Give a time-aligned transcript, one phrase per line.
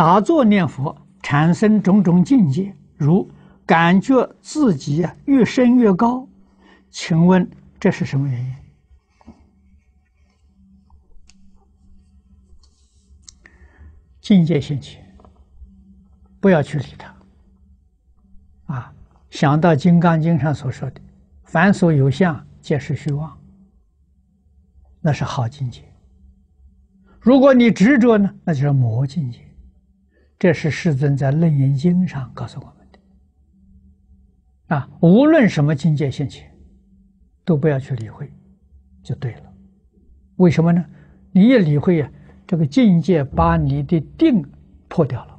[0.00, 3.30] 打坐念佛产生种种境界，如
[3.66, 6.26] 感觉自己啊越升越高，
[6.88, 7.46] 请问
[7.78, 8.54] 这是什么原因？
[14.22, 15.04] 境界现前，
[16.40, 17.14] 不要去理它。
[18.74, 18.94] 啊，
[19.28, 21.00] 想到《金刚经》上所说的
[21.44, 23.38] “凡所有相，皆是虚妄”，
[25.02, 25.82] 那是好境界。
[27.20, 29.46] 如果你执着呢，那就是魔境界。
[30.40, 34.74] 这是世尊在《楞严经》上告诉我们的。
[34.74, 36.50] 啊，无论什么境界现前，
[37.44, 38.32] 都不要去理会，
[39.02, 39.52] 就对了。
[40.36, 40.82] 为什么呢？
[41.30, 42.10] 你一理会呀，
[42.46, 44.42] 这个境界把你的定
[44.88, 45.38] 破掉了，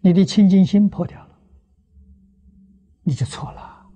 [0.00, 1.38] 你的清净心破掉了，
[3.04, 3.86] 你就错了。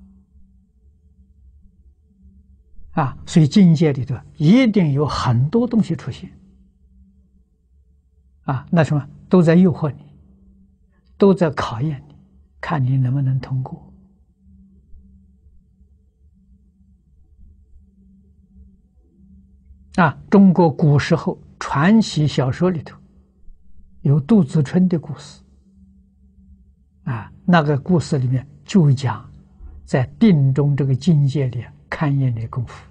[2.92, 6.30] 啊，所以境界里头一定有很多东西出现。
[8.42, 10.04] 啊，那什么都在诱惑你，
[11.16, 12.14] 都在考验你，
[12.60, 13.92] 看你能不能通过。
[19.96, 22.98] 啊，中国古时候传奇小说里头
[24.02, 25.42] 有杜子春的故事。
[27.04, 29.30] 啊，那个故事里面就讲
[29.84, 32.84] 在定中这个境界里勘验的功夫。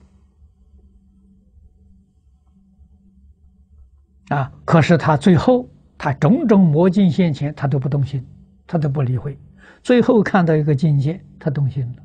[4.30, 4.52] 啊！
[4.66, 8.26] 可是他最后，他种种魔境现前，他都不动心，
[8.68, 9.38] 他都不理会。
[9.82, 12.04] 最后看到一个境界，他动心了，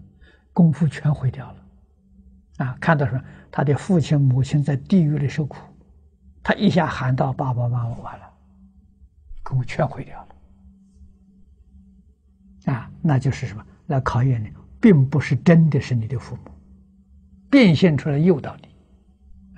[0.53, 1.57] 功夫全毁掉了。
[2.59, 2.77] 啊！
[2.81, 3.23] 看到什么？
[3.51, 5.57] 他的父亲母亲在地狱里受苦，
[6.43, 8.31] 他一下喊道：“爸爸妈妈，完了，
[9.43, 10.29] 功夫全毁掉了。”
[12.75, 12.91] 啊！
[13.01, 13.65] 那就是什么？
[13.87, 16.51] 来考验你，并不是真的是你的父母，
[17.49, 18.69] 变现出来诱导你，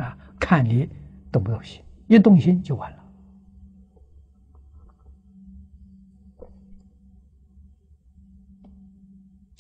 [0.03, 0.17] 啊！
[0.39, 0.89] 看你
[1.33, 1.83] 动不动心。
[2.07, 3.02] 一动心就完了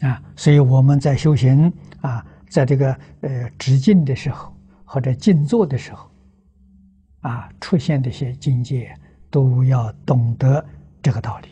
[0.02, 0.22] 啊！
[0.36, 4.54] 所以我们在修行啊，在这个呃止静的时候
[4.84, 6.10] 或者静坐的时候
[7.20, 8.94] 啊，出现这些境界，
[9.30, 10.64] 都要懂得
[11.00, 11.48] 这个道理。